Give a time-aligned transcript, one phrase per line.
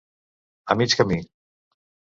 [0.75, 1.21] A mig camí.